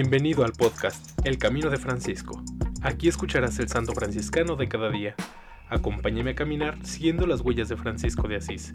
[0.00, 2.40] Bienvenido al podcast El Camino de Francisco.
[2.82, 5.16] Aquí escucharás el santo franciscano de cada día.
[5.68, 8.74] Acompáñame a caminar siguiendo las huellas de Francisco de Asís.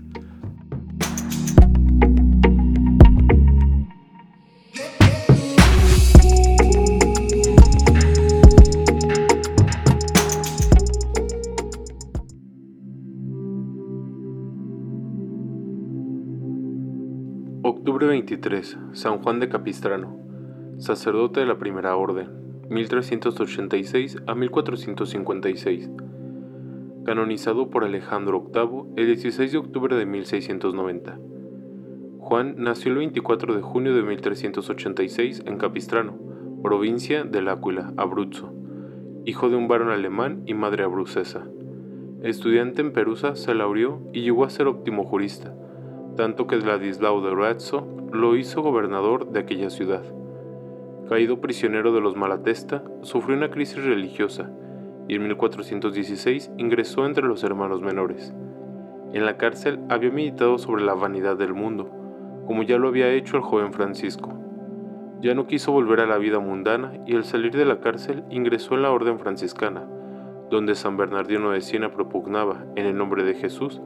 [17.62, 18.78] Octubre 23.
[18.92, 20.23] San Juan de Capistrano,
[20.84, 22.28] sacerdote de la Primera Orden,
[22.70, 25.90] 1386 a 1456.
[27.06, 31.20] Canonizado por Alejandro VIII el 16 de octubre de 1690.
[32.20, 36.18] Juan nació el 24 de junio de 1386 en Capistrano,
[36.62, 38.54] provincia del Áquila, Abruzzo,
[39.26, 41.48] hijo de un varón alemán y madre abrucesa.
[42.24, 45.56] Estudiante en Perusa, se laureó y llegó a ser óptimo jurista
[46.16, 50.04] tanto que Ladislao de Razzo lo hizo gobernador de aquella ciudad.
[51.10, 54.50] Caído prisionero de los Malatesta, sufrió una crisis religiosa
[55.10, 58.34] y en 1416 ingresó entre los hermanos menores.
[59.12, 61.92] En la cárcel había meditado sobre la vanidad del mundo,
[62.48, 64.34] como ya lo había hecho el joven Francisco.
[65.20, 68.76] Ya no quiso volver a la vida mundana y al salir de la cárcel ingresó
[68.76, 69.86] en la orden franciscana,
[70.50, 73.82] donde San Bernardino de Siena propugnaba, en el nombre de Jesús,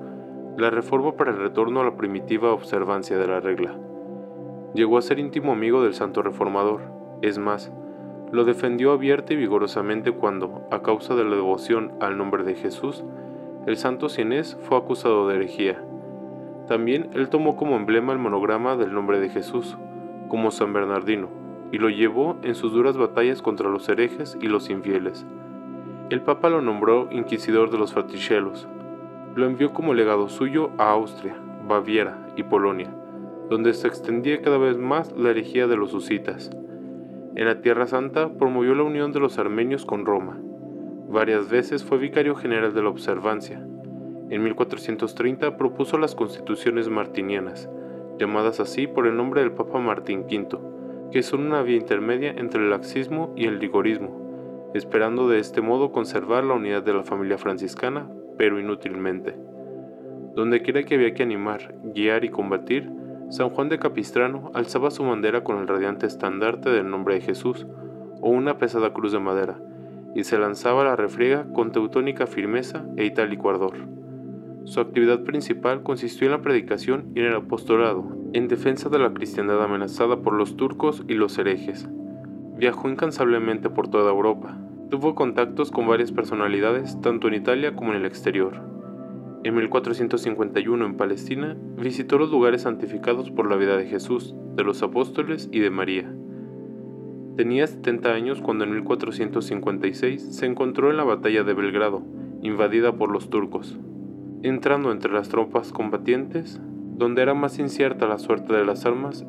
[0.56, 3.76] la reforma para el retorno a la primitiva observancia de la regla.
[4.74, 7.72] Llegó a ser íntimo amigo del santo reformador, es más,
[8.32, 13.04] lo defendió abierta y vigorosamente cuando, a causa de la devoción al nombre de Jesús,
[13.66, 15.82] el santo cienés fue acusado de herejía.
[16.68, 19.78] También él tomó como emblema el monograma del nombre de Jesús,
[20.28, 21.30] como San Bernardino,
[21.72, 25.26] y lo llevó en sus duras batallas contra los herejes y los infieles.
[26.10, 28.68] El Papa lo nombró inquisidor de los fraticelos,
[29.36, 31.36] lo envió como legado suyo a Austria,
[31.68, 32.94] Baviera y Polonia,
[33.50, 36.50] donde se extendía cada vez más la herejía de los husitas.
[37.38, 40.40] En la Tierra Santa promovió la unión de los armenios con Roma.
[41.08, 43.64] Varias veces fue vicario general de la observancia.
[44.32, 47.70] En 1430 propuso las constituciones martinianas,
[48.18, 50.58] llamadas así por el nombre del Papa Martín V,
[51.12, 55.92] que son una vía intermedia entre el laxismo y el rigorismo, esperando de este modo
[55.92, 59.36] conservar la unidad de la familia franciscana pero inútilmente.
[60.34, 62.90] Donde quiera que había que animar, guiar y combatir,
[63.30, 67.68] San Juan de Capistrano alzaba su bandera con el radiante estandarte del nombre de Jesús
[68.22, 69.60] o una pesada cruz de madera,
[70.16, 73.76] y se lanzaba a la refriega con teutónica firmeza e itálico ardor.
[74.64, 79.14] Su actividad principal consistió en la predicación y en el apostolado, en defensa de la
[79.14, 81.88] cristiandad amenazada por los turcos y los herejes.
[82.58, 84.58] Viajó incansablemente por toda Europa,
[84.90, 88.77] Tuvo contactos con varias personalidades tanto en Italia como en el exterior.
[89.48, 94.84] En 1451 en Palestina visitó los lugares santificados por la vida de Jesús, de los
[94.84, 96.14] apóstoles y de María.
[97.38, 102.04] Tenía 70 años cuando en 1456 se encontró en la batalla de Belgrado,
[102.42, 103.80] invadida por los turcos.
[104.44, 106.60] Entrando entre las tropas combatientes,
[106.98, 109.26] donde era más incierta la suerte de las armas,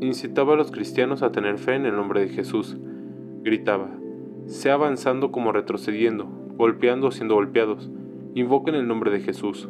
[0.00, 2.78] incitaba a los cristianos a tener fe en el nombre de Jesús.
[3.42, 3.90] Gritaba,
[4.46, 6.24] sea avanzando como retrocediendo,
[6.56, 7.90] golpeando o siendo golpeados.
[8.38, 9.68] Invoquen el nombre de Jesús.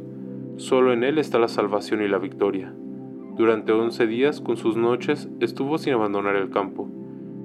[0.57, 2.75] Solo en Él está la salvación y la victoria.
[3.35, 6.87] Durante once días, con sus noches, estuvo sin abandonar el campo.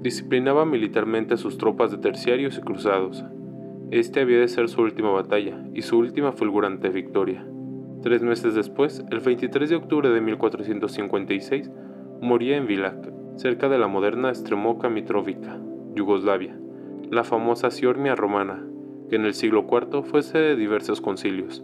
[0.01, 3.23] Disciplinaba militarmente a sus tropas de terciarios y cruzados.
[3.89, 7.47] Este había de ser su última batalla y su última fulgurante victoria.
[8.01, 11.71] Tres meses después, el 23 de octubre de 1456,
[12.21, 15.57] moría en Vilac, cerca de la moderna Stremoka Mitrovica,
[15.95, 16.59] Yugoslavia
[17.13, 18.65] la famosa Siormia romana,
[19.13, 21.63] que en el siglo IV fue sede de diversos concilios.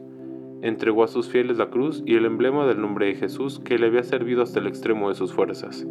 [0.62, 3.88] Entregó a sus fieles la cruz y el emblema del nombre de Jesús que le
[3.88, 5.84] había servido hasta el extremo de sus fuerzas.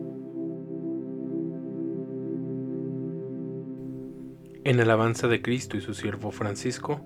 [4.62, 7.00] En alabanza de Cristo y su siervo Francisco.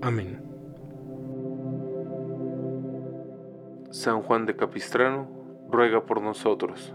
[0.00, 0.40] Amén.
[3.90, 5.28] San Juan de Capistrano,
[5.70, 6.94] ruega por nosotros.